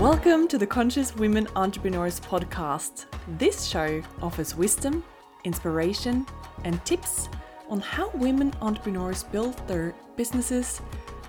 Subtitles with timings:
[0.00, 3.06] Welcome to the Conscious Women Entrepreneurs podcast.
[3.36, 5.02] This show offers wisdom,
[5.42, 6.24] inspiration,
[6.62, 7.28] and tips
[7.68, 10.80] on how women entrepreneurs build their businesses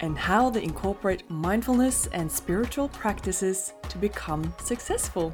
[0.02, 5.34] and how they incorporate mindfulness and spiritual practices to become successful.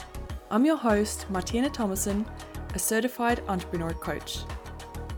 [0.50, 2.26] I'm your host, Martine Thomassen,
[2.74, 4.46] a certified entrepreneur coach.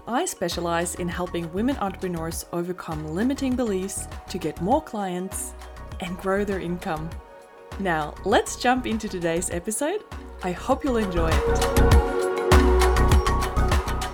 [0.07, 5.53] I specialize in helping women entrepreneurs overcome limiting beliefs to get more clients
[5.99, 7.11] and grow their income.
[7.79, 10.03] Now, let's jump into today's episode.
[10.43, 12.06] I hope you'll enjoy it.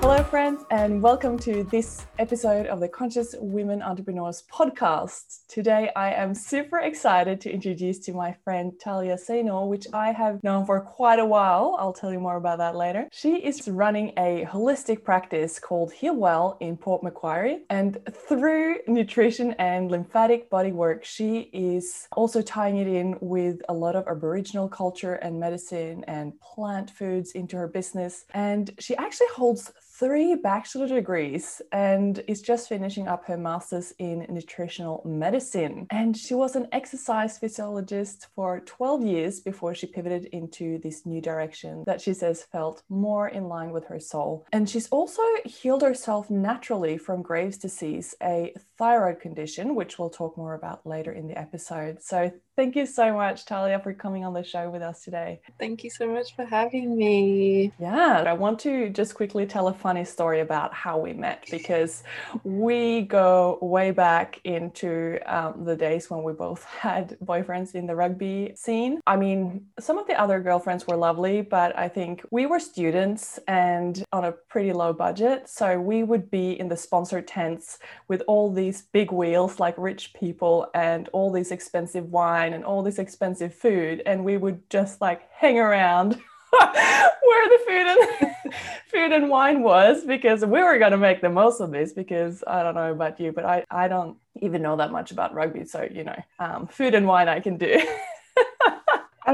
[0.04, 5.48] Hello, friends, and welcome to this episode of the Conscious Women Entrepreneurs podcast.
[5.48, 10.44] Today, I am super excited to introduce to my friend Tahlia Seinor, which I have
[10.44, 11.78] known for quite a while.
[11.80, 13.08] I'll tell you more about that later.
[13.14, 19.54] She is running a holistic practice called Heal Well in Port Macquarie, and through nutrition
[19.54, 24.68] and lymphatic body work, she is also tying it in with a lot of Aboriginal
[24.68, 28.26] culture and medicine and plant foods into her business.
[28.34, 29.72] And she actually holds
[30.04, 35.88] three bachelor degrees and is just finishing up her master's in nutritional medicine.
[35.92, 41.22] And she was an exercise physiologist for 12 years before she pivoted into this new
[41.22, 44.46] direction that she says felt more in line with her soul.
[44.52, 50.36] And she's also healed herself naturally from Graves' disease, a thyroid condition, which we'll talk
[50.36, 52.04] more about later in the episode.
[52.04, 55.42] So Thank you so much, Tahlia, for coming on the show with us today.
[55.60, 57.72] Thank you so much for having me.
[57.80, 62.04] Yeah, I want to just quickly tell a funny story about how we met because
[62.44, 67.96] we go way back into um, the days when we both had boyfriends in the
[67.96, 69.02] rugby scene.
[69.08, 73.40] I mean, some of the other girlfriends were lovely, but I think we were students
[73.48, 75.50] and on a pretty low budget.
[75.50, 80.14] So we would be in the sponsored tents with all these big wheels like rich
[80.14, 84.70] people and all these expensive wines wine and all this expensive food and we would
[84.70, 86.14] just like hang around
[86.60, 88.54] where the food and
[88.92, 92.44] food and wine was because we were going to make the most of this because
[92.48, 95.66] i don't know about you but i i don't even know that much about rugby
[95.66, 97.82] so you know um, food and wine i can do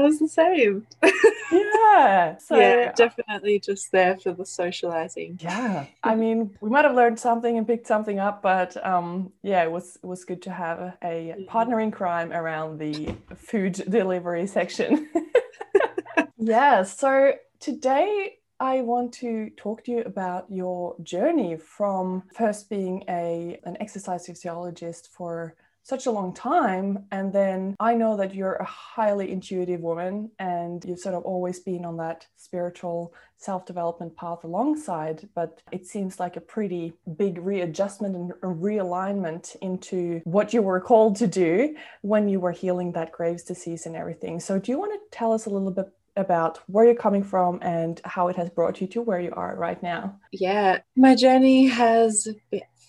[0.00, 0.86] I was the same.
[1.02, 1.10] yeah.
[2.40, 5.38] So, yeah, definitely just there for the socializing.
[5.42, 5.86] Yeah.
[6.02, 9.70] I mean, we might have learned something and picked something up, but um, yeah, it
[9.70, 11.44] was it was good to have a, mm-hmm.
[11.46, 15.08] partner in crime around the food delivery section.
[16.38, 16.82] yeah.
[16.84, 23.60] So today I want to talk to you about your journey from first being a
[23.64, 27.06] an exercise physiologist for such a long time.
[27.10, 31.60] And then I know that you're a highly intuitive woman and you've sort of always
[31.60, 35.28] been on that spiritual self development path alongside.
[35.34, 41.16] But it seems like a pretty big readjustment and realignment into what you were called
[41.16, 44.40] to do when you were healing that Graves' disease and everything.
[44.40, 47.58] So, do you want to tell us a little bit about where you're coming from
[47.62, 50.18] and how it has brought you to where you are right now.
[50.32, 52.28] Yeah, my journey has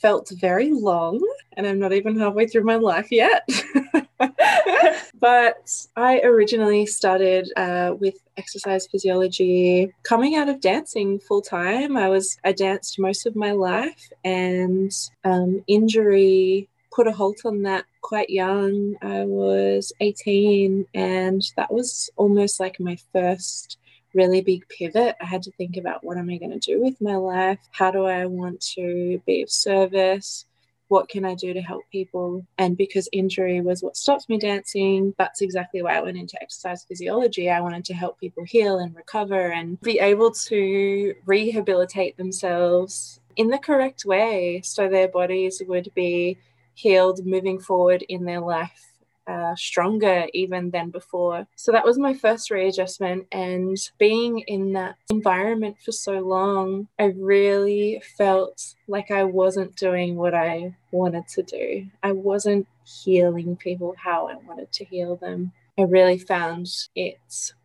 [0.02, 1.22] felt very long,
[1.56, 3.48] and I'm not even halfway through my life yet.
[5.20, 11.96] but I originally started uh, with exercise physiology coming out of dancing full time.
[11.96, 14.92] I was I danced most of my life, and
[15.24, 18.96] um, injury put a halt on that quite young.
[19.02, 23.78] I was 18, and that was almost like my first
[24.14, 25.16] really big pivot.
[25.22, 27.60] I had to think about what am I going to do with my life?
[27.72, 30.46] How do I want to be of service?
[30.88, 32.46] What can I do to help people?
[32.58, 36.84] And because injury was what stopped me dancing, that's exactly why I went into exercise
[36.84, 37.50] physiology.
[37.50, 43.48] I wanted to help people heal and recover and be able to rehabilitate themselves in
[43.48, 46.38] the correct way so their bodies would be
[46.74, 48.91] healed moving forward in their life
[49.28, 51.48] uh, stronger even than before.
[51.56, 53.28] So that was my first readjustment.
[53.32, 60.16] And being in that environment for so long, I really felt like I wasn't doing
[60.16, 61.88] what I wanted to do.
[62.04, 65.52] I wasn't healing people how I wanted to heal them.
[65.78, 67.20] I really found it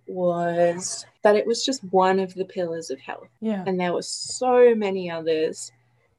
[0.06, 3.28] was that it was just one of the pillars of health.
[3.40, 3.64] Yeah.
[3.66, 5.72] And there were so many others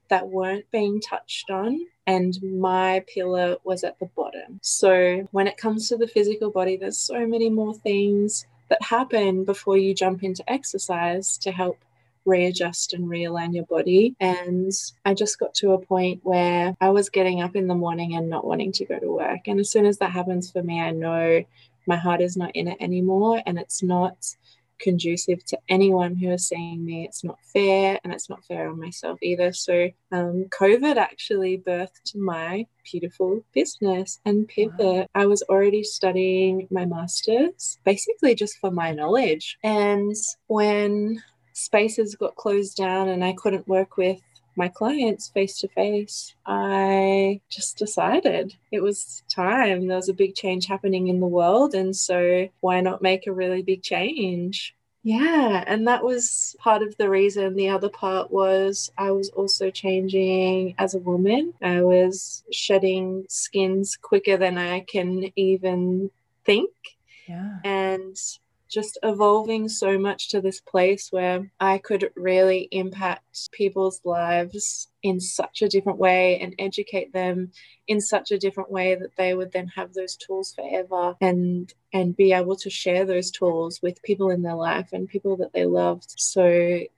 [0.09, 4.59] that weren't being touched on and my pillar was at the bottom.
[4.61, 9.43] So when it comes to the physical body, there's so many more things that happen
[9.43, 11.77] before you jump into exercise to help
[12.25, 14.15] readjust and realign your body.
[14.19, 14.71] And
[15.05, 18.29] I just got to a point where I was getting up in the morning and
[18.29, 19.47] not wanting to go to work.
[19.47, 21.43] And as soon as that happens for me, I know
[21.87, 24.35] my heart is not in it anymore and it's not
[24.79, 27.05] conducive to anyone who is seeing me.
[27.05, 29.53] It's not fair, and it's not fair on myself either.
[29.53, 34.79] So, um, COVID actually birthed my beautiful business and pivot.
[34.79, 35.07] Wow.
[35.15, 39.57] I was already studying my master's, basically just for my knowledge.
[39.63, 40.15] And
[40.47, 41.21] when
[41.53, 44.19] spaces got closed down and I couldn't work with
[44.57, 49.87] my clients face to face, I just decided it was time.
[49.87, 51.75] There was a big change happening in the world.
[51.75, 54.75] And so, why not make a really big change?
[55.03, 57.55] Yeah, and that was part of the reason.
[57.55, 61.53] The other part was I was also changing as a woman.
[61.61, 66.11] I was shedding skins quicker than I can even
[66.45, 66.71] think.
[67.25, 67.59] Yeah.
[67.63, 68.17] And
[68.69, 75.19] just evolving so much to this place where I could really impact people's lives in
[75.19, 77.51] such a different way and educate them
[77.87, 82.17] in such a different way that they would then have those tools forever and and
[82.17, 85.65] be able to share those tools with people in their life and people that they
[85.65, 86.43] loved so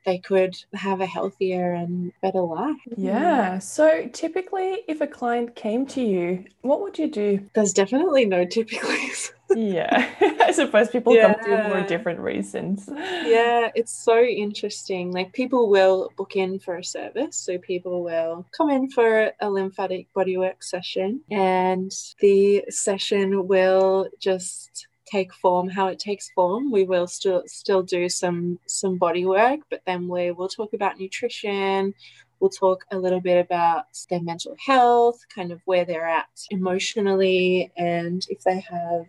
[0.05, 2.77] they could have a healthier and better life.
[2.97, 3.59] Yeah.
[3.59, 7.47] So typically if a client came to you, what would you do?
[7.53, 9.11] There's definitely no typically.
[9.55, 10.09] yeah.
[10.41, 11.33] I suppose people yeah.
[11.33, 12.89] come for different reasons.
[12.91, 15.11] Yeah, it's so interesting.
[15.11, 17.37] Like people will book in for a service.
[17.37, 24.87] So people will come in for a lymphatic bodywork session and the session will just
[25.05, 29.59] take form how it takes form we will still still do some some body work
[29.71, 31.93] but then we will talk about nutrition
[32.39, 37.71] we'll talk a little bit about their mental health kind of where they're at emotionally
[37.77, 39.07] and if they have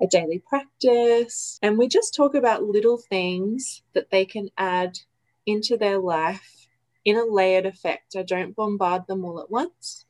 [0.00, 4.98] a daily practice and we just talk about little things that they can add
[5.46, 6.68] into their life
[7.04, 10.04] in a layered effect i don't bombard them all at once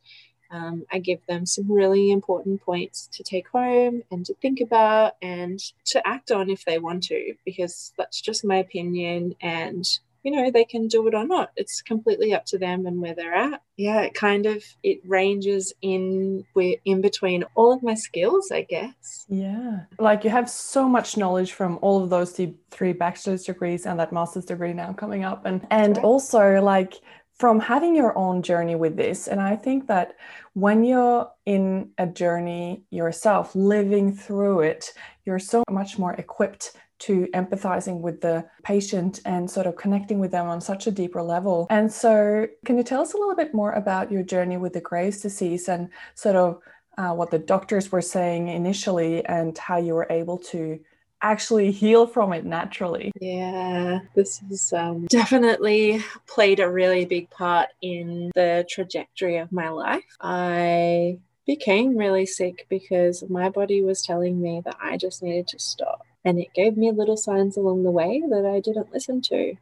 [0.54, 5.14] um, I give them some really important points to take home and to think about
[5.20, 9.34] and to act on if they want to, because that's just my opinion.
[9.40, 9.84] And
[10.24, 13.14] you know they can do it or not it's completely up to them and where
[13.14, 17.94] they're at yeah it kind of it ranges in we're in between all of my
[17.94, 22.38] skills i guess yeah like you have so much knowledge from all of those
[22.70, 26.04] three bachelor's degrees and that master's degree now coming up and and right.
[26.04, 26.94] also like
[27.34, 29.26] from having your own journey with this.
[29.26, 30.14] And I think that
[30.52, 34.92] when you're in a journey yourself, living through it,
[35.24, 40.30] you're so much more equipped to empathizing with the patient and sort of connecting with
[40.30, 41.66] them on such a deeper level.
[41.70, 44.80] And so, can you tell us a little bit more about your journey with the
[44.80, 46.60] Graves' disease and sort of
[46.96, 50.78] uh, what the doctors were saying initially and how you were able to
[51.22, 53.10] actually heal from it naturally.
[53.20, 59.70] Yeah, this has um, definitely played a really big part in the trajectory of my
[59.70, 60.04] life.
[60.20, 65.58] I became really sick because my body was telling me that I just needed to
[65.58, 66.02] stop.
[66.24, 69.56] And it gave me little signs along the way that I didn't listen to.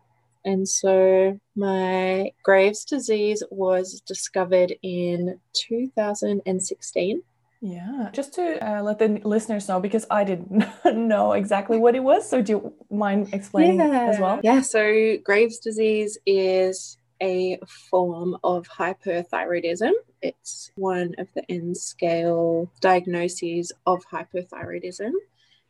[0.44, 7.22] And so my Graves' disease was discovered in 2016.
[7.64, 12.02] Yeah, just to uh, let the listeners know, because I didn't know exactly what it
[12.02, 12.28] was.
[12.28, 14.08] So, do you mind explaining yeah.
[14.10, 14.40] as well?
[14.42, 17.60] Yeah, so Graves' disease is a
[17.90, 19.92] form of hyperthyroidism.
[20.20, 25.12] It's one of the end scale diagnoses of hyperthyroidism.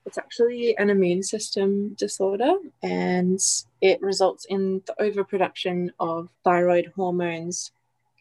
[0.04, 3.40] It's actually an immune system disorder and
[3.80, 7.72] it results in the overproduction of thyroid hormones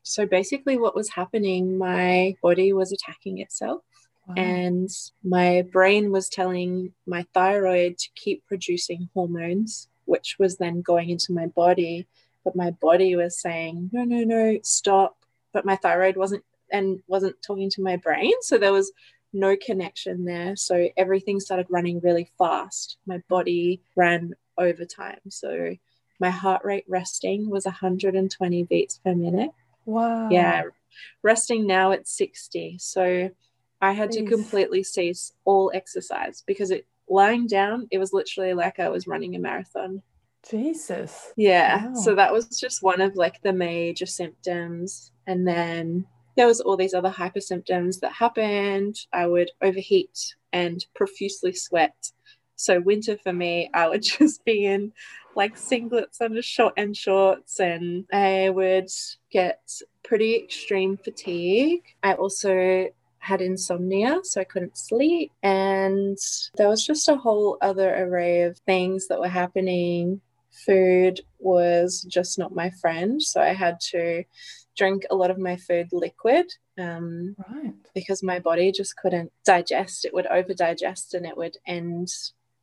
[0.04, 3.82] so basically, what was happening, my body was attacking itself.
[4.28, 4.36] Wow.
[4.38, 4.90] And
[5.24, 11.34] my brain was telling my thyroid to keep producing hormones, which was then going into
[11.34, 12.08] my body.
[12.44, 15.18] But my body was saying, no, no, no, stop.
[15.54, 18.34] But my thyroid wasn't and wasn't talking to my brain.
[18.42, 18.92] So there was
[19.34, 20.56] no connection there.
[20.56, 22.98] So everything started running really fast.
[23.06, 25.20] My body ran overtime.
[25.30, 25.76] So
[26.20, 29.52] my heart rate resting was 120 beats per minute.
[29.86, 30.30] Wow.
[30.30, 30.64] Yeah.
[31.24, 32.78] Resting now at 60.
[32.80, 33.30] So
[33.82, 34.18] I had Jeez.
[34.18, 39.08] to completely cease all exercise because it lying down, it was literally like I was
[39.08, 40.02] running a marathon.
[40.50, 41.34] Jesus.
[41.38, 41.88] Yeah.
[41.88, 41.94] Wow.
[41.96, 45.12] So that was just one of like the major symptoms.
[45.28, 48.96] And then there was all these other hyper symptoms that happened.
[49.14, 52.12] I would overheat and profusely sweat.
[52.56, 54.94] So winter for me, I would just be in
[55.36, 58.90] like singlets under short and shorts, and I would
[59.32, 59.62] get
[60.04, 61.84] pretty extreme fatigue.
[62.04, 65.32] I also had insomnia, so I couldn't sleep.
[65.44, 66.18] And
[66.58, 70.22] there was just a whole other array of things that were happening.
[70.66, 74.24] Food was just not my friend, so I had to
[74.78, 76.46] drink a lot of my food liquid
[76.80, 77.74] um, right.
[77.94, 80.06] because my body just couldn't digest.
[80.06, 82.12] It would over digest and it would end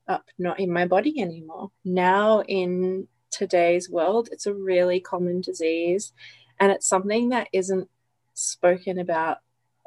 [0.07, 1.71] up not in my body anymore.
[1.85, 6.13] Now, in today's world, it's a really common disease
[6.61, 7.89] and it's something that isn't
[8.35, 9.39] spoken about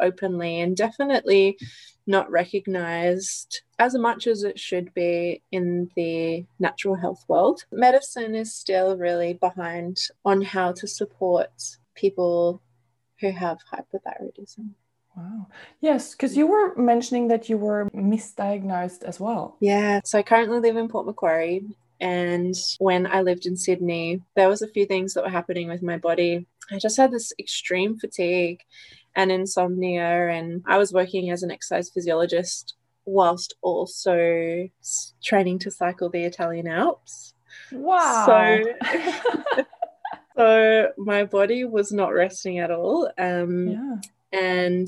[0.02, 1.58] openly and definitely
[2.08, 7.66] not recognized as much as it should be in the natural health world.
[7.72, 11.52] Medicine is still really behind on how to support
[11.96, 12.62] people
[13.20, 14.72] who have hypothyroidism.
[15.16, 15.48] Wow.
[15.82, 19.58] Yes, because you were mentioning that you were misdiagnosed as well.
[19.60, 20.02] Yeah.
[20.06, 21.66] So I currently live in Port Macquarie.
[22.00, 25.84] And when I lived in Sydney, there was a few things that were happening with
[25.84, 26.48] my body.
[26.72, 28.62] I just had this extreme fatigue
[29.16, 30.30] and insomnia.
[30.30, 32.76] And I was working as an exercise physiologist
[33.06, 34.68] whilst also
[35.24, 37.34] training to cycle the Italian Alps.
[37.72, 38.26] Wow.
[38.26, 39.64] So,
[40.38, 43.10] so my body was not resting at all.
[43.18, 43.96] Um, yeah.
[44.34, 44.88] And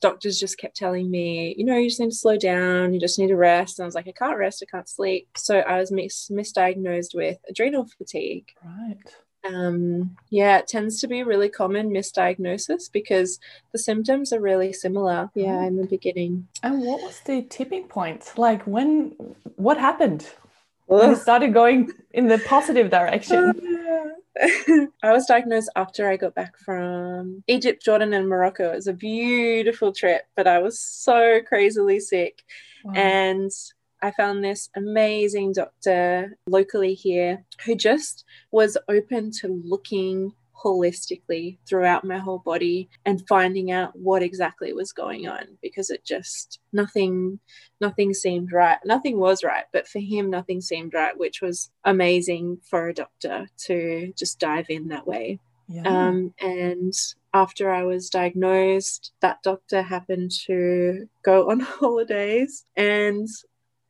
[0.00, 3.18] doctors just kept telling me, you know, you just need to slow down, you just
[3.18, 3.78] need to rest.
[3.78, 5.28] And I was like, I can't rest, I can't sleep.
[5.36, 8.48] So I was mis- misdiagnosed with adrenal fatigue.
[8.64, 8.96] Right.
[9.44, 13.38] Um, yeah, it tends to be really common misdiagnosis because
[13.72, 15.30] the symptoms are really similar.
[15.34, 16.48] Yeah, in the beginning.
[16.62, 18.32] And what was the tipping point?
[18.36, 19.12] Like when,
[19.56, 20.28] what happened?
[20.86, 23.52] When it started going in the positive direction.
[25.02, 28.72] I was diagnosed after I got back from Egypt, Jordan, and Morocco.
[28.72, 32.42] It was a beautiful trip, but I was so crazily sick.
[32.84, 32.94] Wow.
[32.94, 33.50] And
[34.02, 40.32] I found this amazing doctor locally here who just was open to looking
[40.64, 46.04] holistically throughout my whole body and finding out what exactly was going on because it
[46.04, 47.38] just nothing
[47.80, 52.58] nothing seemed right nothing was right but for him nothing seemed right which was amazing
[52.68, 55.38] for a doctor to just dive in that way
[55.68, 55.82] yeah.
[55.82, 56.92] um, and
[57.34, 63.28] after I was diagnosed, that doctor happened to go on holidays, and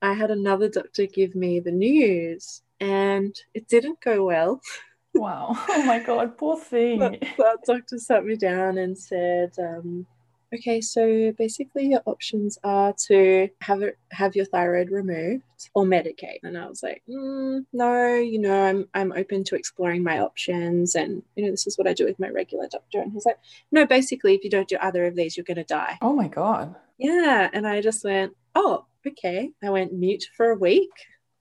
[0.02, 4.60] I had another doctor give me the news, and it didn't go well.
[5.14, 5.56] Wow.
[5.68, 7.00] Oh my God, poor thing.
[7.00, 10.06] that, that doctor sat me down and said, um,
[10.54, 15.42] okay, so basically your options are to have it, have your thyroid removed
[15.74, 16.40] or medicate.
[16.42, 20.94] And I was like, mm, no, you know, I'm I'm open to exploring my options,
[20.94, 23.00] and you know, this is what I do with my regular doctor.
[23.00, 23.38] And he's like,
[23.72, 25.98] no, basically, if you don't do either of these, you're gonna die.
[26.00, 26.74] Oh my god.
[26.98, 29.50] Yeah, and I just went, oh, okay.
[29.62, 30.90] I went mute for a week.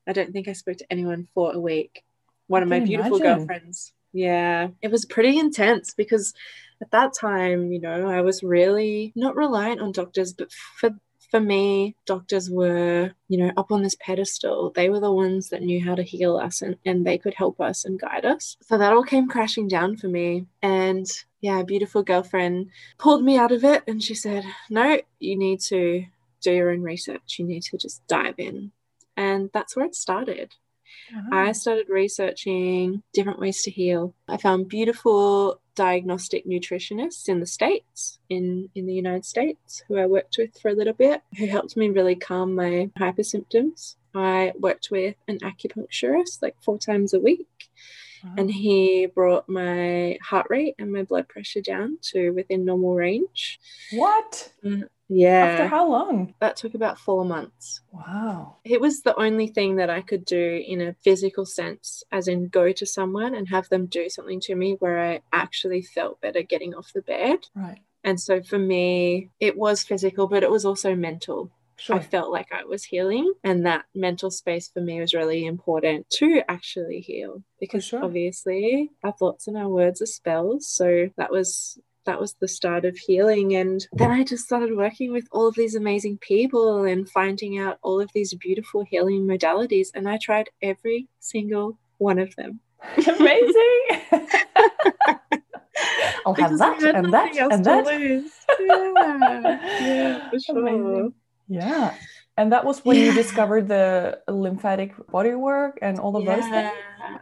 [0.08, 2.04] I don't think I spoke to anyone for a week
[2.48, 3.38] one of my beautiful imagine.
[3.38, 3.94] girlfriends.
[4.14, 6.34] Yeah, it was pretty intense because
[6.82, 10.92] at that time, you know, I was really not reliant on doctors, but for
[11.30, 14.72] for me, doctors were, you know, up on this pedestal.
[14.74, 17.60] They were the ones that knew how to heal us and, and they could help
[17.60, 18.56] us and guide us.
[18.62, 20.46] So that all came crashing down for me.
[20.62, 21.06] And
[21.42, 25.60] yeah, a beautiful girlfriend pulled me out of it and she said, No, you need
[25.64, 26.06] to
[26.48, 27.36] do your own research.
[27.38, 28.72] You need to just dive in.
[29.18, 30.56] And that's where it started.
[31.14, 31.36] Uh-huh.
[31.36, 34.14] I started researching different ways to heal.
[34.30, 40.06] I found beautiful diagnostic nutritionists in the States, in, in the United States, who I
[40.06, 43.97] worked with for a little bit, who helped me really calm my hyper symptoms.
[44.14, 47.48] I worked with an acupuncturist like four times a week.
[48.24, 48.34] Wow.
[48.38, 53.60] And he brought my heart rate and my blood pressure down to within normal range.
[53.92, 54.52] What?
[54.64, 55.46] Mm, yeah.
[55.46, 56.34] After how long?
[56.40, 57.82] That took about four months.
[57.92, 58.58] Wow.
[58.64, 62.48] It was the only thing that I could do in a physical sense, as in
[62.48, 66.42] go to someone and have them do something to me where I actually felt better
[66.42, 67.48] getting off the bed.
[67.56, 67.80] Right.
[68.04, 71.52] And so for me, it was physical, but it was also mental.
[71.80, 71.98] Sure.
[71.98, 76.10] I felt like I was healing, and that mental space for me was really important
[76.18, 78.04] to actually heal because sure.
[78.04, 80.68] obviously our thoughts and our words are spells.
[80.68, 83.54] So that was that was the start of healing.
[83.56, 87.78] And then I just started working with all of these amazing people and finding out
[87.84, 89.90] all of these beautiful healing modalities.
[89.94, 92.62] And I tried every single one of them.
[92.98, 93.82] Amazing.
[96.26, 97.86] I'll have that and that and that.
[98.60, 100.58] yeah, yeah, for sure.
[100.58, 101.14] Amazing.
[101.48, 101.94] Yeah.
[102.38, 103.06] And that was when yeah.
[103.06, 106.36] you discovered the lymphatic bodywork and all of yeah.
[106.36, 106.72] those things?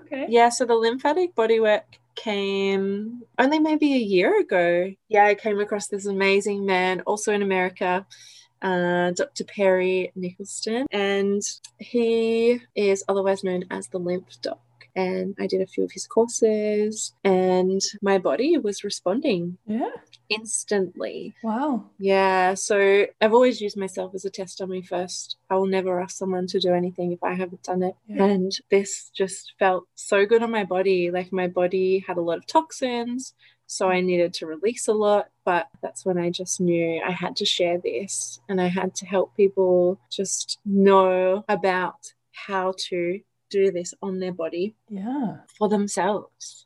[0.06, 0.26] Okay.
[0.30, 1.84] Yeah, so the lymphatic bodywork
[2.16, 4.92] came only maybe a year ago.
[5.08, 8.06] Yeah, I came across this amazing man, also in America,
[8.62, 9.44] uh, Dr.
[9.46, 11.42] Perry Nicholson, and
[11.78, 14.60] he is otherwise known as the Lymph Doc
[14.96, 19.58] and I did a few of his courses, and my body was responding.
[19.66, 19.90] Yeah.
[20.30, 21.36] Instantly.
[21.44, 21.86] Wow.
[22.00, 22.56] Yeah.
[22.56, 25.38] So I've always used myself as a test dummy first.
[25.50, 27.96] I will never ask someone to do anything if I haven't done it.
[28.08, 28.24] Yeah.
[28.24, 31.12] And this just felt so good on my body.
[31.12, 33.36] Like my body had a lot of toxins,
[33.68, 37.36] So I needed to release a lot, but that's when I just knew I had
[37.38, 43.72] to share this and I had to help people just know about how to do
[43.72, 45.38] this on their body Yeah.
[45.58, 46.66] for themselves.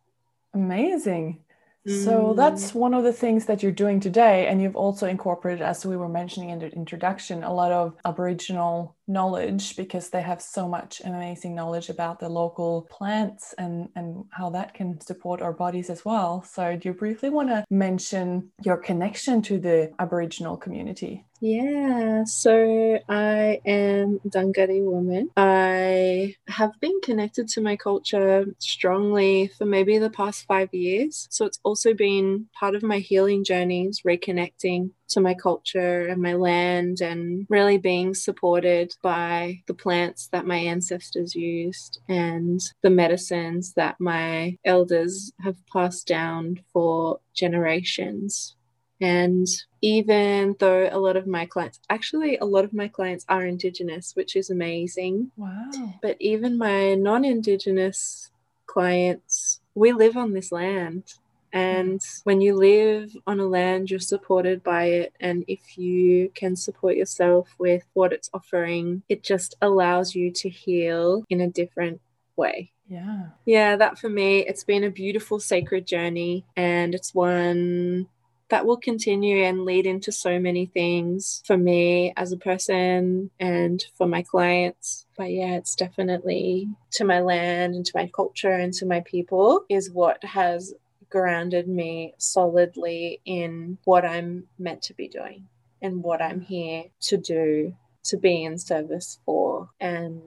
[0.54, 1.44] Amazing.
[1.88, 2.36] So mm.
[2.36, 4.48] that's one of the things that you're doing today.
[4.48, 8.96] And you've also incorporated, as we were mentioning in the introduction, a lot of Aboriginal
[9.08, 14.50] knowledge because they have so much amazing knowledge about the local plants and, and how
[14.52, 16.44] that can support our bodies as well.
[16.44, 21.26] So, do you briefly want to mention your connection to the Aboriginal community?
[21.42, 25.30] Yeah, so I am Dungari woman.
[25.38, 31.28] I have been connected to my culture strongly for maybe the past five years.
[31.32, 36.34] So it's also been part of my healing journeys, reconnecting to my culture and my
[36.34, 43.74] land and really being supported by the plants that my ancestors used and the medicines
[43.76, 48.58] that my elders have passed down for generations.
[49.02, 49.48] And
[49.82, 54.16] even though a lot of my clients, actually, a lot of my clients are Indigenous,
[54.16, 55.32] which is amazing.
[55.38, 55.72] Wow.
[56.02, 58.32] But even my non Indigenous
[58.66, 61.14] clients, we live on this land.
[61.52, 65.14] And when you live on a land, you're supported by it.
[65.20, 70.50] And if you can support yourself with what it's offering, it just allows you to
[70.50, 72.02] heal in a different
[72.36, 72.72] way.
[72.88, 73.30] Yeah.
[73.46, 76.46] Yeah, that for me, it's been a beautiful sacred journey.
[76.56, 78.08] And it's one
[78.50, 83.86] that will continue and lead into so many things for me as a person and
[83.96, 85.06] for my clients.
[85.18, 89.66] But yeah, it's definitely to my land and to my culture and to my people
[89.70, 90.74] is what has
[91.10, 95.48] grounded me solidly in what I'm meant to be doing
[95.82, 97.76] and what I'm here to do,
[98.06, 100.22] to be in service for, and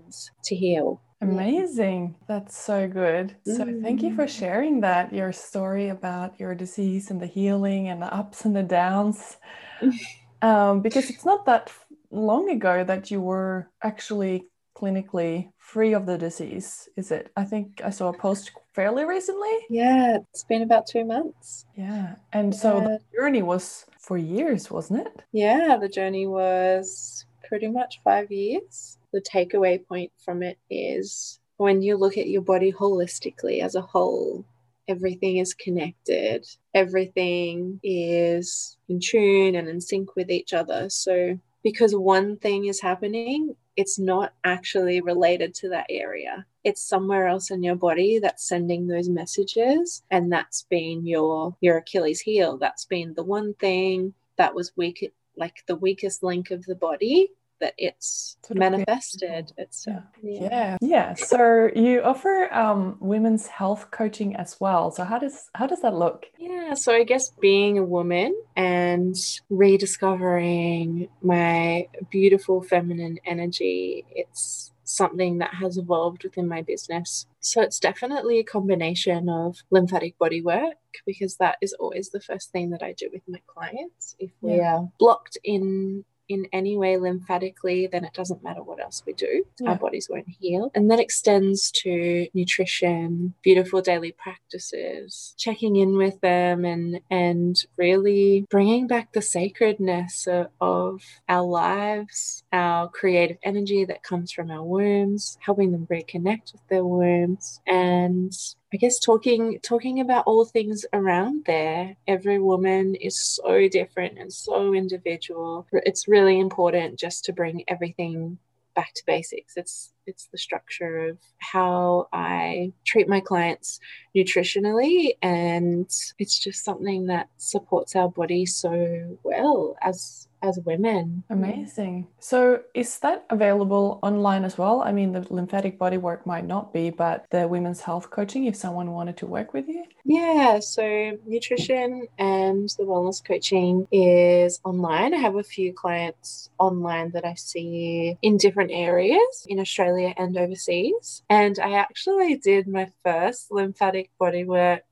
[0.44, 1.00] to heal.
[1.22, 2.16] Amazing.
[2.26, 3.36] That's so good.
[3.44, 4.38] So, thank you for Mm.
[4.40, 8.62] sharing that, your story about your disease and the healing and the ups and the
[8.62, 9.38] downs.
[10.42, 11.70] Um, because it's not that
[12.10, 17.30] long ago that you were actually clinically free of the disease, is it?
[17.36, 19.56] I think I saw a post fairly recently.
[19.70, 21.64] Yeah, it's been about two months.
[21.76, 22.16] Yeah.
[22.32, 25.22] And so the journey was for years, wasn't it?
[25.30, 28.98] Yeah, the journey was pretty much five years.
[29.12, 33.82] The takeaway point from it is when you look at your body holistically as a
[33.82, 34.44] whole,
[34.88, 40.88] everything is connected, everything is in tune and in sync with each other.
[40.88, 46.44] So, because one thing is happening, it's not actually related to that area.
[46.64, 51.78] It's somewhere else in your body that's sending those messages, and that's been your your
[51.78, 52.56] Achilles heel.
[52.56, 57.30] That's been the one thing that was weak, like the weakest link of the body
[57.62, 60.02] that it's Sort of manifested itself.
[60.22, 60.76] Yeah.
[60.80, 61.14] Yeah.
[61.14, 64.90] So you offer um, women's health coaching as well.
[64.90, 66.26] So how does how does that look?
[66.38, 69.14] Yeah, so I guess being a woman and
[69.48, 77.26] rediscovering my beautiful feminine energy, it's something that has evolved within my business.
[77.40, 80.74] So it's definitely a combination of lymphatic body work
[81.06, 84.16] because that is always the first thing that I do with my clients.
[84.18, 84.78] If we Yeah.
[84.78, 89.44] are blocked in in any way lymphatically, then it doesn't matter what else we do.
[89.60, 89.70] Yeah.
[89.70, 90.70] Our bodies won't heal.
[90.74, 98.46] And that extends to nutrition, beautiful daily practices, checking in with them and and really
[98.50, 104.64] bringing back the sacredness of, of our lives, our creative energy that comes from our
[104.64, 108.32] wombs, helping them reconnect with their wombs and
[108.72, 111.94] I guess talking talking about all things around there.
[112.06, 115.66] Every woman is so different and so individual.
[115.72, 118.38] It's really important just to bring everything
[118.74, 119.58] back to basics.
[119.58, 123.78] It's it's the structure of how I treat my clients
[124.16, 131.24] nutritionally and it's just something that supports our body so well as as women.
[131.30, 132.08] Amazing.
[132.18, 134.82] So is that available online as well?
[134.82, 138.56] I mean, the lymphatic body work might not be, but the women's health coaching, if
[138.56, 139.84] someone wanted to work with you.
[140.04, 145.14] Yeah, so nutrition and the wellness coaching is online.
[145.14, 150.36] I have a few clients online that I see in different areas in Australia and
[150.36, 151.22] overseas.
[151.30, 154.82] And I actually did my first lymphatic body work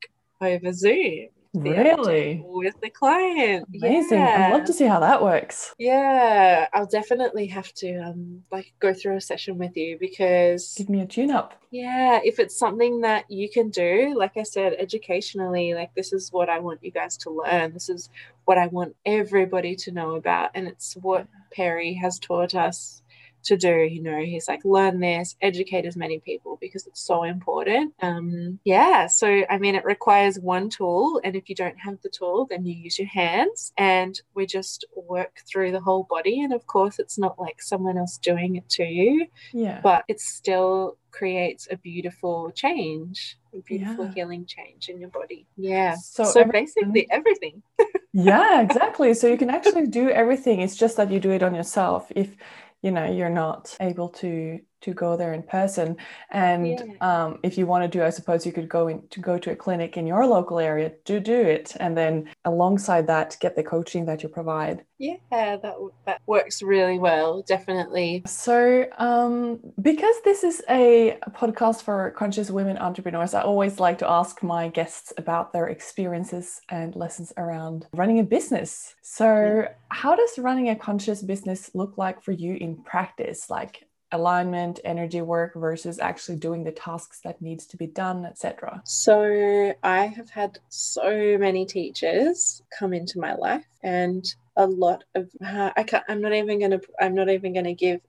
[0.41, 1.29] over Zoom.
[1.53, 2.43] The other day Really?
[2.47, 3.67] With the client.
[3.75, 4.21] Amazing.
[4.21, 5.75] I'd love to see how that works.
[5.79, 10.89] Yeah, I'll definitely have to um like go through a session with you because Give
[10.89, 11.61] me a tune up.
[11.71, 16.31] yeah, if it's something that you can do, like I said, educationally, like this is
[16.33, 17.73] what I want you guys to learn.
[17.73, 18.11] This is
[18.45, 20.51] what I want everybody to know about.
[20.55, 23.00] And it's what Perry has taught us
[23.45, 27.23] to do you know he's like learn this educate as many people because it's so
[27.25, 27.95] important.
[28.01, 32.09] Um yeah so i mean it requires one tool and if you don't have the
[32.09, 36.53] tool then you use your hands and we just work through the whole body and
[36.53, 39.81] of course it's not like someone else doing it to you yeah.
[39.83, 44.13] but it still creates a beautiful change a beautiful Yeah.
[44.15, 45.47] healing change in your body.
[45.57, 45.97] Yeah.
[45.97, 47.63] So so, basically everything.
[48.13, 49.15] Yeah exactly.
[49.15, 50.61] So you can actually do everything.
[50.61, 52.11] It's just that you do it on yourself.
[52.17, 52.37] If
[52.83, 55.97] you know you're not able to to go there in person.
[56.31, 56.85] And Yeah.
[57.01, 59.51] um, if you want to do i suppose you could go in to go to
[59.51, 63.63] a clinic in your local area to do it and then alongside that get the
[63.63, 64.85] coaching that you provide.
[64.99, 65.75] Yeah that,
[66.07, 68.23] that works really well definitely.
[68.27, 74.09] So um, because this is a podcast for conscious women entrepreneurs i always like to
[74.09, 78.95] ask my guests about their experiences and lessons around running a business.
[79.03, 83.51] So how does running a conscious business look like for you in practice?
[83.51, 88.83] Like alignment energy work versus actually doing the tasks that needs to be done etc
[88.85, 94.25] So I have had so many teachers come into my life, and
[94.57, 96.05] a lot of uh, I can't.
[96.09, 96.81] I'm not even gonna.
[97.01, 98.01] I'm not even gonna give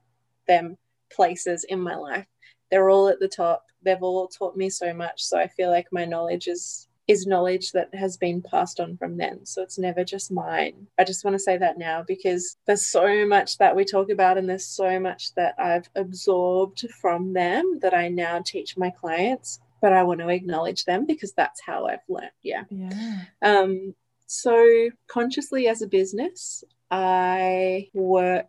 [0.48, 0.76] them
[1.12, 2.26] places in my life.
[2.70, 3.64] They're all at the top.
[3.82, 5.22] They've all taught me so much.
[5.22, 9.16] So I feel like my knowledge is is knowledge that has been passed on from
[9.16, 9.40] them.
[9.44, 10.86] So it's never just mine.
[10.98, 14.38] I just want to say that now because there's so much that we talk about
[14.38, 19.60] and there's so much that I've absorbed from them that I now teach my clients
[19.82, 22.30] but I want to acknowledge them because that's how I've learned.
[22.42, 22.62] Yeah.
[22.70, 23.94] yeah Um,
[24.26, 28.46] so consciously as a business, I work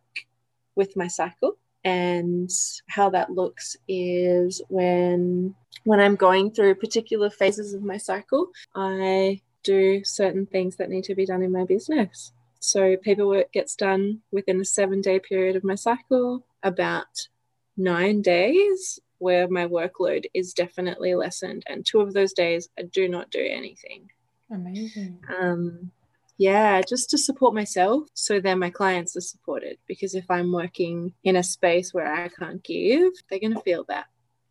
[0.76, 2.50] with my cycle and
[2.88, 9.42] how that looks is when when I'm going through particular phases of my cycle, I
[9.64, 12.32] do certain things that need to be done in my business.
[12.60, 17.28] So paperwork gets done within a 7-day period of my cycle, about
[17.76, 23.08] 9 days where my workload is definitely lessened and two of those days I do
[23.08, 24.10] not do anything
[24.52, 25.92] amazing um,
[26.38, 29.78] yeah, just to support myself so then my clients are supported.
[29.88, 33.86] Because if I'm working in a space where I can't give, they're going to feel
[33.90, 34.06] that.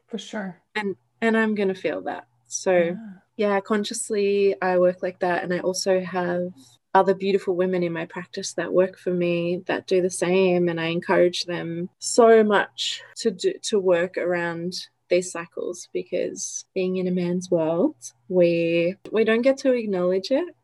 [0.09, 2.27] for sure And and I'm going to feel that.
[2.47, 2.95] So, yeah.
[3.37, 5.45] yeah, consciously I work like that.
[5.45, 6.53] And I also have
[6.95, 10.69] other beautiful women in my practice that work for me that do the same.
[10.69, 14.75] And I encourage them so much to do, to work around
[15.09, 17.95] these cycles because being in a man's world,
[18.29, 20.55] we we don't get to acknowledge it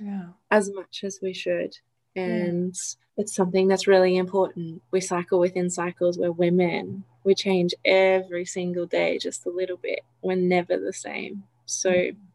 [0.00, 1.76] yeah as much as we should.
[2.14, 2.72] And
[3.16, 4.82] it's something that's really important.
[4.92, 6.16] We cycle within cycles.
[6.16, 7.02] We're women.
[7.24, 10.00] We change every single day just a little bit.
[10.22, 11.42] We're never the same.
[11.66, 11.92] So,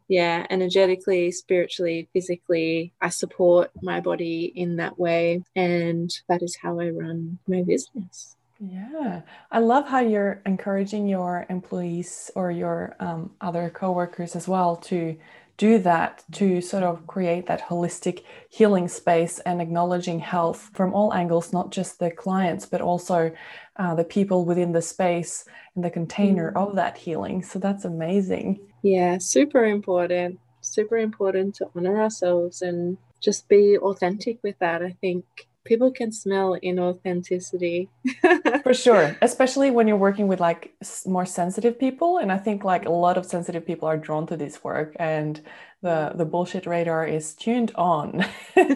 [0.08, 5.42] yeah, energetically, spiritually, physically, I support my body in that way.
[5.56, 8.36] And that is how I run my business.
[8.58, 14.76] Yeah, I love how you're encouraging your employees or your um, other coworkers as well
[14.76, 15.16] to
[15.60, 21.12] do that, to sort of create that holistic healing space and acknowledging health from all
[21.12, 23.30] angles, not just the clients, but also
[23.76, 25.44] uh, the people within the space
[25.74, 26.62] and the container Mm.
[26.62, 27.42] of that healing.
[27.42, 28.58] So that's amazing.
[28.82, 30.40] Yeah, super important.
[30.62, 34.82] Super important to honor ourselves and just be authentic with that.
[34.82, 35.24] I think
[35.70, 37.88] people can smell inauthenticity.
[38.64, 40.74] For sure, especially when you're working with like
[41.06, 44.36] more sensitive people, and I think like a lot of sensitive people are drawn to
[44.36, 45.40] this work, and
[45.80, 48.26] the the bullshit radar is tuned on.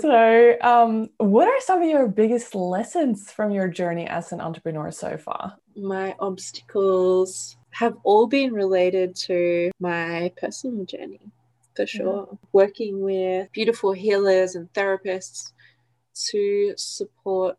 [0.00, 4.90] so, um, what are some of your biggest lessons from your journey as an entrepreneur
[4.92, 5.58] so far?
[5.76, 11.20] my obstacles have all been related to my personal journey,
[11.76, 12.38] for sure.
[12.52, 15.52] Working with beautiful healers and therapists
[16.30, 17.56] to support,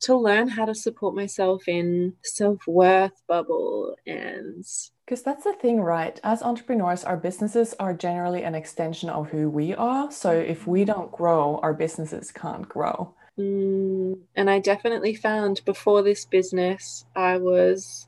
[0.00, 4.64] to learn how to support myself in self worth bubble and
[5.04, 6.18] Because that's the thing, right?
[6.24, 10.10] As entrepreneurs, our businesses are generally an extension of who we are.
[10.10, 13.14] So if we don't grow, our businesses can't grow.
[13.38, 18.06] Mm, and I definitely found before this business, I was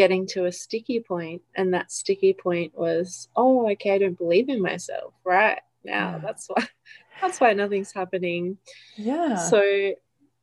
[0.00, 4.48] getting to a sticky point, and that sticky point was, oh, okay, I don't believe
[4.48, 6.12] in myself, right now.
[6.12, 6.18] Yeah.
[6.22, 6.66] That's why,
[7.20, 8.56] that's why nothing's happening.
[8.96, 9.36] Yeah.
[9.36, 9.92] So,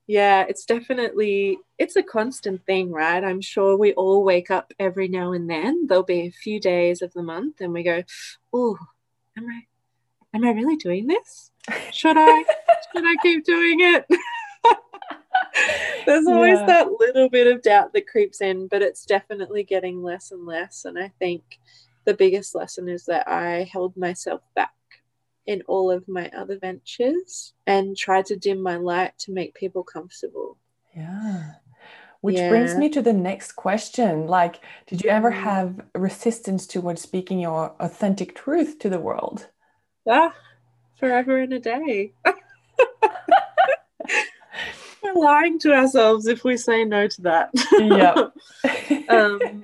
[0.05, 3.23] yeah, it's definitely it's a constant thing, right?
[3.23, 5.87] I'm sure we all wake up every now and then.
[5.87, 8.03] There'll be a few days of the month, and we go,
[8.53, 8.77] oh,
[9.35, 11.49] am I, am I really doing this?
[11.91, 12.43] Should I?
[12.93, 14.05] should I keep doing it?
[16.07, 16.67] There's always Yeah.
[16.67, 20.85] that little bit of doubt that creeps in, but it's definitely getting less and less.
[20.85, 21.59] And I think
[22.05, 24.71] the biggest lesson is that I held myself back
[25.45, 29.83] in all of my other ventures and tried to dim my light to make people
[29.83, 30.57] comfortable.
[30.95, 31.55] Yeah.
[32.21, 32.47] Which yeah.
[32.47, 34.27] brings me to the next question.
[34.27, 35.41] Like, did you ever mm.
[35.41, 39.49] have resistance towards speaking your authentic truth to the world?
[40.07, 40.33] Ah,
[40.95, 42.13] forever and a day.
[45.19, 47.49] Lying to ourselves if we say no to that.
[47.77, 48.27] Yeah.
[49.09, 49.63] um,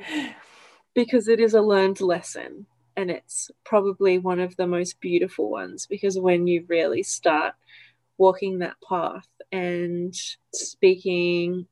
[0.93, 5.85] because it is a learned lesson and it's probably one of the most beautiful ones
[5.85, 7.55] because when you really start
[8.17, 10.15] walking that path and
[10.53, 11.65] speaking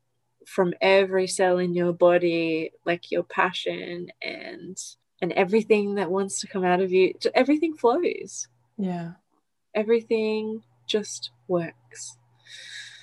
[0.47, 4.77] from every cell in your body like your passion and
[5.21, 9.11] and everything that wants to come out of you everything flows yeah
[9.75, 12.17] everything just works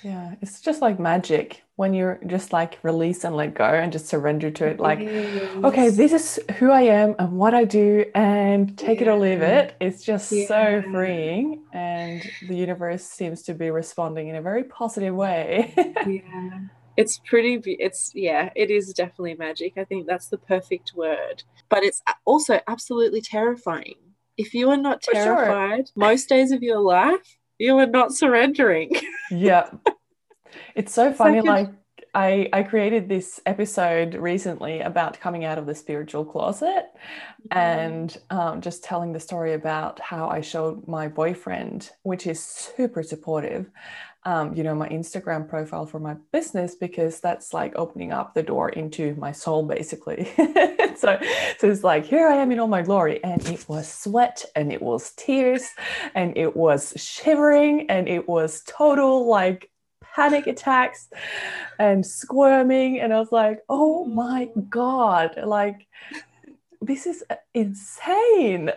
[0.03, 4.07] yeah, it's just like magic when you're just like release and let go and just
[4.07, 4.79] surrender to it.
[4.79, 5.63] Like, yes.
[5.63, 9.07] okay, this is who I am and what I do, and take yeah.
[9.07, 9.75] it or leave it.
[9.79, 10.47] It's just yeah.
[10.47, 15.73] so freeing, and the universe seems to be responding in a very positive way.
[15.77, 16.59] yeah,
[16.95, 17.61] it's pretty.
[17.65, 19.73] It's yeah, it is definitely magic.
[19.77, 23.95] I think that's the perfect word, but it's also absolutely terrifying.
[24.37, 25.93] If you are not terrified sure.
[25.95, 28.91] most days of your life, you are not surrendering.
[29.31, 29.69] yeah.
[30.75, 31.41] It's so funny.
[31.41, 31.69] Like,
[32.13, 36.85] I, I created this episode recently about coming out of the spiritual closet
[37.49, 37.57] mm-hmm.
[37.57, 43.03] and um, just telling the story about how I showed my boyfriend, which is super
[43.03, 43.69] supportive,
[44.23, 48.43] um, you know, my Instagram profile for my business because that's like opening up the
[48.43, 50.25] door into my soul, basically.
[50.97, 51.17] so,
[51.57, 53.23] so it's like, here I am in all my glory.
[53.23, 55.69] And it was sweat and it was tears
[56.15, 59.69] and it was shivering and it was total like
[60.19, 61.09] panic attacks
[61.79, 62.99] and squirming.
[62.99, 64.13] And I was like, oh mm.
[64.13, 65.87] my God, like,
[66.81, 68.71] this is uh, insane.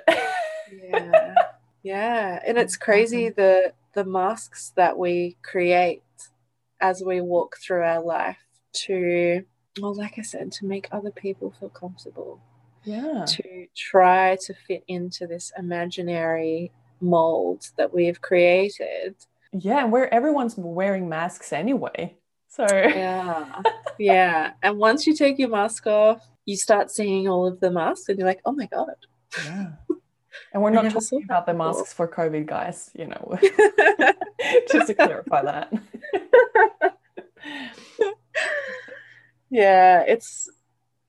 [0.73, 1.35] yeah.
[1.83, 2.41] Yeah.
[2.47, 6.03] And it's crazy the the masks that we create
[6.81, 8.39] as we walk through our life
[8.73, 9.45] to
[9.81, 12.41] well, like I said, to make other people feel comfortable.
[12.85, 13.25] Yeah.
[13.27, 19.15] To try to fit into this imaginary mold that we've created.
[19.53, 22.17] Yeah, and where everyone's wearing masks anyway.
[22.49, 23.63] So Yeah.
[23.99, 24.53] yeah.
[24.63, 28.19] And once you take your mask off, you start seeing all of the masks and
[28.19, 28.95] you're like, oh my God.
[29.45, 29.71] Yeah.
[30.53, 33.39] And we're not talking about the masks for COVID, guys, you know,
[34.71, 35.73] just to clarify that.
[39.51, 40.51] yeah, it's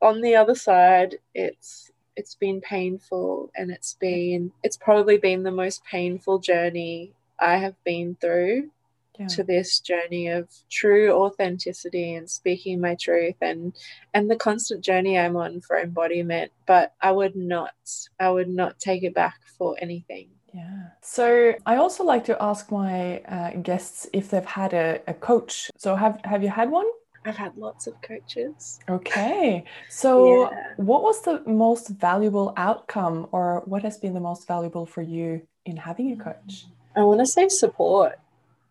[0.01, 5.51] on the other side, it's it's been painful and it's been it's probably been the
[5.51, 8.71] most painful journey I have been through
[9.19, 9.27] yeah.
[9.27, 13.75] to this journey of true authenticity and speaking my truth and
[14.13, 17.73] and the constant journey I'm on for embodiment but I would not
[18.19, 20.89] I would not take it back for anything yeah.
[21.01, 25.71] So I also like to ask my uh, guests if they've had a, a coach.
[25.77, 26.85] So have have you had one?
[27.25, 28.79] I've had lots of coaches.
[28.87, 29.63] Okay.
[29.89, 30.73] So yeah.
[30.77, 35.41] what was the most valuable outcome or what has been the most valuable for you
[35.65, 36.65] in having a coach?
[36.95, 38.19] I want to say support.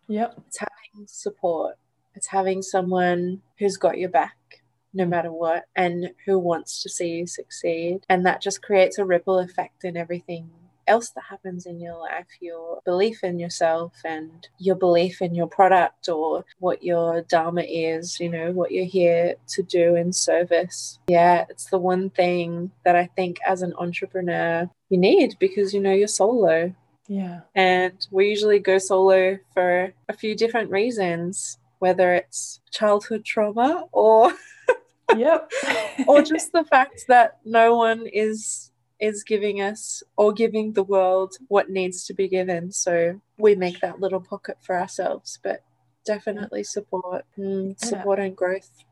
[0.07, 0.35] Yep.
[0.47, 1.77] It's having support.
[2.15, 4.35] It's having someone who's got your back
[4.93, 8.01] no matter what and who wants to see you succeed.
[8.09, 10.49] And that just creates a ripple effect in everything
[10.87, 15.47] else that happens in your life your belief in yourself and your belief in your
[15.47, 20.99] product or what your dharma is you know what you're here to do in service
[21.07, 25.79] yeah it's the one thing that i think as an entrepreneur you need because you
[25.79, 26.73] know you're solo
[27.07, 27.41] yeah.
[27.55, 34.33] And we usually go solo for a few different reasons, whether it's childhood trauma or
[35.17, 35.51] yep.
[36.07, 41.35] or just the fact that no one is is giving us or giving the world
[41.49, 42.71] what needs to be given.
[42.71, 45.61] So we make that little pocket for ourselves, but
[46.05, 48.25] definitely support mm, support yeah.
[48.25, 48.85] and growth.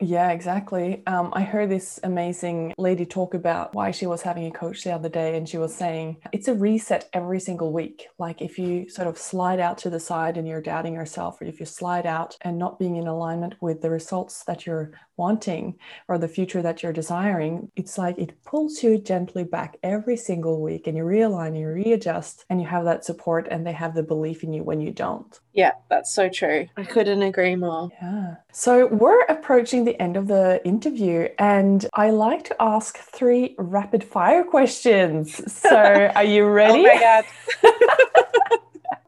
[0.00, 1.02] Yeah, exactly.
[1.08, 4.92] Um, I heard this amazing lady talk about why she was having a coach the
[4.92, 8.06] other day, and she was saying it's a reset every single week.
[8.16, 11.46] Like if you sort of slide out to the side and you're doubting yourself, or
[11.46, 15.76] if you slide out and not being in alignment with the results that you're wanting
[16.06, 20.62] or the future that you're desiring, it's like it pulls you gently back every single
[20.62, 24.02] week and you realign, you readjust, and you have that support and they have the
[24.04, 25.40] belief in you when you don't.
[25.52, 26.68] Yeah, that's so true.
[26.76, 27.90] I couldn't agree more.
[28.00, 28.36] Yeah.
[28.52, 34.02] So we're approaching the end of the interview and I like to ask three rapid
[34.02, 35.52] fire questions.
[35.52, 35.76] So
[36.14, 36.80] are you ready?
[36.80, 37.24] oh my God.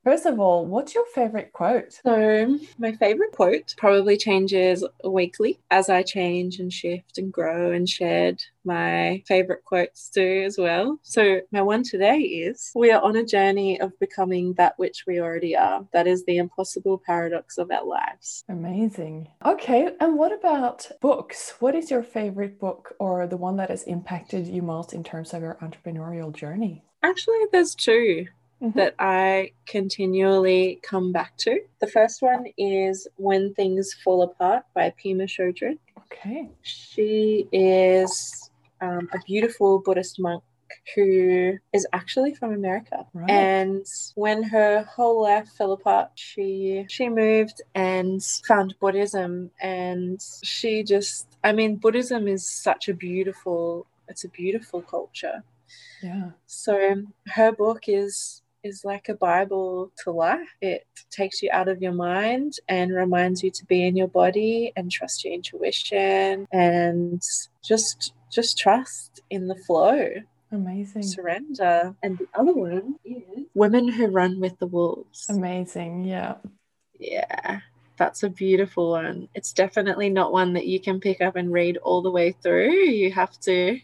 [0.02, 1.92] First of all, what's your favorite quote?
[1.92, 7.86] So, my favorite quote probably changes weekly as I change and shift and grow and
[7.88, 10.98] shed my favorite quotes do as well.
[11.02, 15.20] So my one today is we are on a journey of becoming that which we
[15.20, 15.86] already are.
[15.92, 18.44] That is the impossible paradox of our lives.
[18.48, 19.28] Amazing.
[19.44, 21.54] Okay, and what about books?
[21.60, 25.34] What is your favorite book or the one that has impacted you most in terms
[25.34, 26.84] of your entrepreneurial journey?
[27.02, 28.26] Actually, there's 2
[28.62, 28.78] mm-hmm.
[28.78, 31.60] that I continually come back to.
[31.80, 35.78] The first one is When Things Fall Apart by Pema Chodron.
[36.12, 36.48] Okay.
[36.62, 40.42] She is um, a beautiful Buddhist monk
[40.94, 43.06] who is actually from America.
[43.12, 43.30] Right.
[43.30, 50.82] And when her whole life fell apart, she she moved and found Buddhism and she
[50.82, 55.42] just I mean Buddhism is such a beautiful it's a beautiful culture.
[56.02, 56.30] Yeah.
[56.46, 60.48] So her book is is like a Bible to life.
[60.60, 64.72] It takes you out of your mind and reminds you to be in your body
[64.76, 67.22] and trust your intuition and
[67.62, 70.08] just just trust in the flow.
[70.52, 71.02] Amazing.
[71.02, 71.94] Surrender.
[72.02, 75.26] And the other one is Women Who Run with the Wolves.
[75.28, 76.04] Amazing.
[76.04, 76.36] Yeah.
[76.98, 77.60] Yeah.
[77.96, 79.28] That's a beautiful one.
[79.34, 82.72] It's definitely not one that you can pick up and read all the way through.
[82.72, 83.78] You have to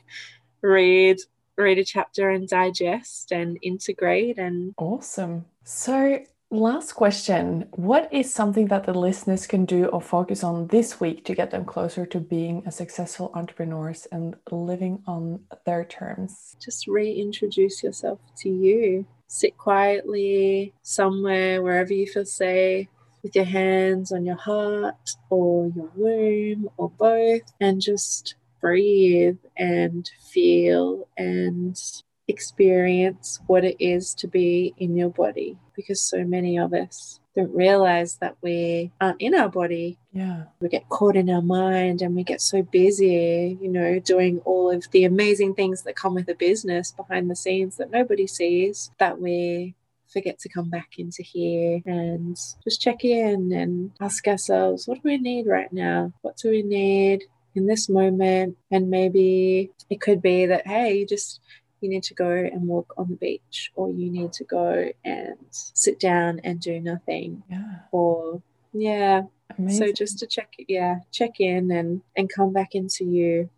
[0.62, 1.18] read
[1.56, 5.46] read a chapter and digest and integrate and awesome.
[5.64, 7.68] So last question.
[7.72, 11.50] What is something that the listeners can do or focus on this week to get
[11.50, 16.56] them closer to being a successful entrepreneurs and living on their terms?
[16.62, 19.06] Just reintroduce yourself to you.
[19.28, 22.86] Sit quietly somewhere wherever you feel safe
[23.22, 28.36] with your hands on your heart or your womb or both and just
[28.66, 31.80] breathe and feel and
[32.26, 37.54] experience what it is to be in your body because so many of us don't
[37.54, 39.98] realize that we aren't in our body.
[40.12, 40.46] Yeah.
[40.58, 44.72] We get caught in our mind and we get so busy, you know, doing all
[44.72, 48.90] of the amazing things that come with a business behind the scenes that nobody sees
[48.98, 49.76] that we
[50.08, 55.02] forget to come back into here and just check in and ask ourselves, what do
[55.04, 56.12] we need right now?
[56.22, 57.22] What do we need?
[57.56, 58.56] In this moment.
[58.70, 61.40] And maybe it could be that, hey, you just
[61.80, 65.36] you need to go and walk on the beach, or you need to go and
[65.50, 67.42] sit down and do nothing.
[67.50, 67.78] Yeah.
[67.92, 68.42] Or
[68.72, 69.22] yeah.
[69.58, 69.86] Amazing.
[69.86, 73.48] So just to check, yeah, check in and and come back into you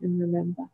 [0.00, 0.64] and remember.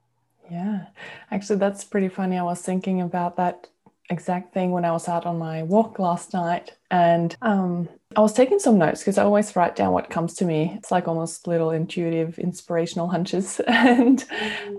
[0.50, 0.86] Yeah,
[1.30, 2.36] actually, that's pretty funny.
[2.36, 3.68] I was thinking about that
[4.12, 6.72] exact thing when I was out on my walk last night.
[6.90, 10.44] And um, I was taking some notes because I always write down what comes to
[10.44, 10.74] me.
[10.76, 13.60] It's like almost little intuitive, inspirational hunches.
[13.66, 14.24] and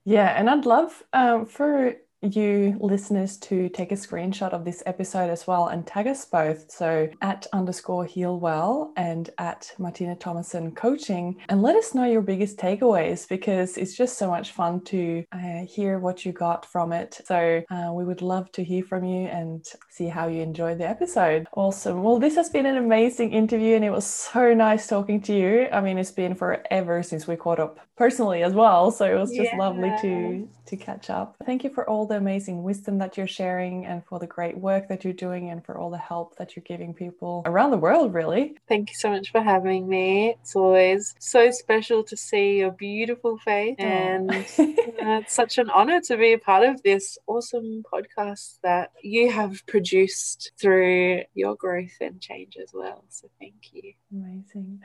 [0.04, 5.30] Yeah, and I'd love um, for you listeners to take a screenshot of this episode
[5.30, 6.70] as well and tag us both.
[6.70, 12.22] So at underscore heal well and at Martine Thomassen coaching and let us know your
[12.22, 16.92] biggest takeaways because it's just so much fun to uh, hear what you got from
[16.92, 17.20] it.
[17.24, 20.88] So uh, we would love to hear from you and see how you enjoyed the
[20.88, 21.46] episode.
[21.54, 22.02] Awesome.
[22.02, 25.68] Well, this has been an amazing interview and it was so nice talking to you.
[25.72, 28.90] I mean, it's been forever since we caught up personally as well.
[28.90, 29.58] So it was just yeah.
[29.58, 31.36] lovely to to catch up.
[31.44, 34.86] Thank you for all the amazing wisdom that you're sharing and for the great work
[34.88, 38.12] that you're doing and for all the help that you're giving people around the world,
[38.12, 38.54] really.
[38.68, 40.36] Thank you so much for having me.
[40.40, 43.76] It's always so special to see your beautiful face.
[43.78, 49.30] And it's such an honor to be a part of this awesome podcast that you
[49.30, 53.04] have produced through your growth and change as well.
[53.08, 53.94] So thank you.
[54.12, 54.82] Amazing.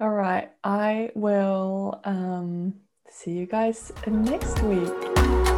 [0.00, 0.50] All right.
[0.64, 2.74] I will um,
[3.08, 5.57] see you guys next week.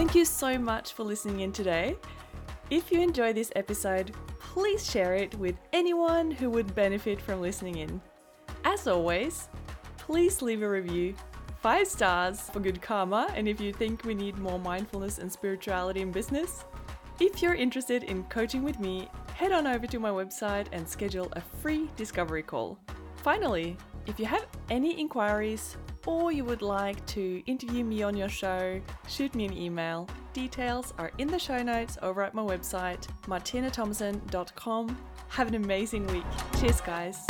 [0.00, 1.94] Thank you so much for listening in today.
[2.70, 7.76] If you enjoyed this episode, please share it with anyone who would benefit from listening
[7.76, 8.00] in.
[8.64, 9.50] As always,
[9.98, 11.14] please leave a review.
[11.60, 16.00] Five stars for good karma, and if you think we need more mindfulness and spirituality
[16.00, 16.64] in business.
[17.20, 21.28] If you're interested in coaching with me, head on over to my website and schedule
[21.32, 22.78] a free discovery call.
[23.16, 23.76] Finally,
[24.06, 25.76] if you have any inquiries
[26.06, 30.08] or you would like to interview me on your show, shoot me an email.
[30.32, 34.96] Details are in the show notes over at my website, martinethomassen.com.
[35.28, 36.24] Have an amazing week.
[36.58, 37.26] Cheers, guys.